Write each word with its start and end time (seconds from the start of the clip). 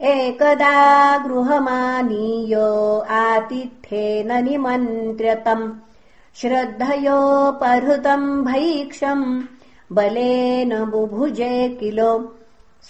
एकदा 0.00 1.18
गृहमानीय 1.18 2.56
आतिथ्येन 3.10 4.44
निमन्त्र्यतम् 4.44 5.85
श्रद्धयोपहृतम् 6.40 8.44
भैक्षम् 8.44 9.42
बलेन 9.92 10.84
बुभुजे 10.84 11.76
किल। 11.80 12.00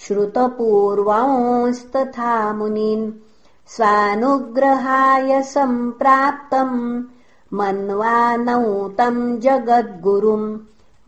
श्रुतपूर्वांस्तथा 0.00 2.52
मुनीन्। 2.52 3.12
स्वानुग्रहाय 3.66 5.42
सम्प्राप्तम् 5.42 7.04
मन्वानौ 7.54 8.88
तम् 8.88 9.38
जगद्गुरुम्। 9.38 10.58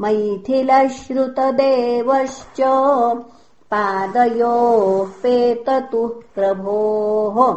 मैथिलश्रुतदेवश्च 0.01 2.61
पादयोः 3.71 5.09
पेततुः 5.09 6.35
प्रभोः। 6.35 7.57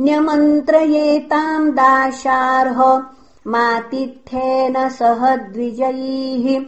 न्यमन्त्रयेताम् 0.00 1.72
दाशार्ह 1.72 3.02
मातिथ्येन 3.46 4.88
सह 4.88 5.36
द्विजैः। 5.36 6.64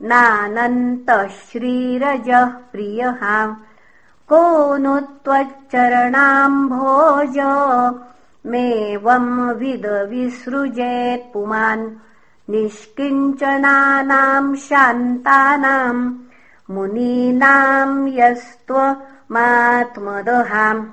नानन्तः 0.08 1.28
श्रीरजः 1.28 2.46
प्रियः। 2.46 3.56
को 4.30 4.78
नु 4.78 5.00
त्वच्चरणाम्भोज 5.00 7.38
मेवम् 8.46 9.52
विदविसृजेत् 9.52 11.34
पुमान् 11.34 11.90
निष्किञ्चनानाम् 12.50 14.56
शान्तानाम् 14.56 16.16
मुनीनाम् 16.70 18.08
यस्त्वमात्मदहाम्। 18.08 20.86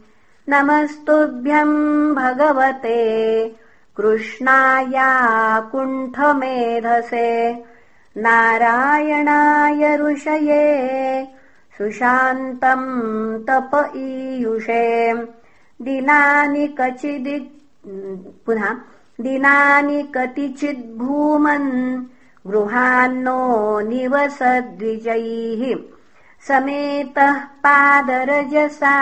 नमस्तुभ्यम् 0.49 2.15
भगवते 2.15 2.99
कृष्णाया 4.01 5.61
कुण्ठमेधसे 5.61 7.55
नारायणाय 8.17 9.97
ऋषये 9.97 11.27
सुशान्तम् 11.79 13.43
तप 13.43 13.93
ईयुषे। 13.97 15.15
दिनानि 15.83 16.75
कचिदि 16.81 17.63
पुनः 18.47 18.75
दिनानि 19.21 20.03
कतिचिद्भूमन् 20.03 22.03
गृहान्नो 22.51 23.81
निवसद्विजैः। 23.81 25.79
समेतः 26.49 27.33
पादरजसा 27.33 28.97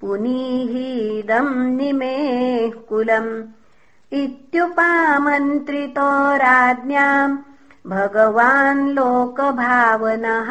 पुनीहीदम् 0.00 1.76
निमेः 1.76 2.88
कुलम् 2.88 3.42
इत्युपामन्त्रितो 4.14 6.36
राज्ञाम् 6.36 7.38
भगवान् 7.86 8.88
लोकभावनः। 8.88 10.50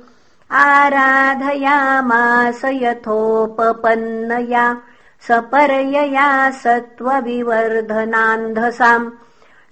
आराधयामास 0.51 2.61
यथोपपन्नया 2.65 4.81
सपर्यया 5.27 6.29
सत्त्वविवर्धनान्धसाम् 6.61 9.07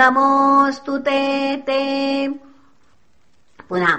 नमोऽस्तु 0.00 0.94
ते 1.06 1.22
ते 1.68 1.82
पुनः 3.68 3.94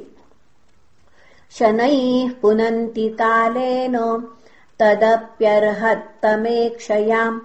शनैः 1.50 2.30
पुनन्ति 2.42 3.08
कालेन 3.08 4.24
तदप्यर्हत्तमेक्षयाम्। 4.80 7.40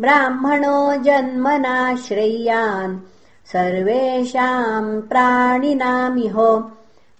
ब्राह्मणो 0.00 0.94
जन्मना 0.94 1.96
श्रेयान् 1.96 2.98
सर्वेषाम् 3.46 5.02
प्राणिनामिह 5.02 6.70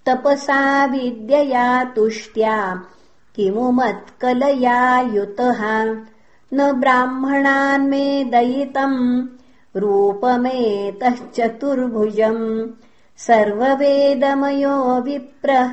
तपसा 0.05 0.85
विद्यया 0.85 1.83
तुष्ट्या। 1.83 2.83
किमु 3.35 3.71
मत्कलया 3.71 4.99
युतः 4.99 5.83
न 6.53 6.71
ब्राह्मणान्मे 6.71 8.23
दयितम्। 8.23 9.27
रूपमेतः 9.77 11.15
चतुर्भुजम् 11.35 12.67
सर्ववेदमयो 13.17 15.01
विप्रः। 15.01 15.69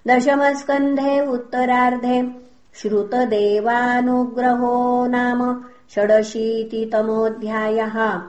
दशमस्कन्धे 0.09 1.26
उत्तरार्धे 1.26 2.51
श्रुतदेवानुग्रहो 2.75 5.07
नाम 5.07 5.64
षडशीतितमोऽध्यायः। 5.95 8.23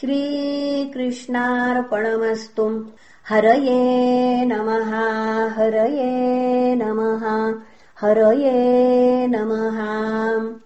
श्रीकृष्णार्पणमस्तु। 0.00 2.86
हरये 3.28 4.44
नमः 4.44 5.48
हरये 5.48 6.74
नमः 6.74 7.54
हरये 8.00 9.26
नमः 9.26 10.63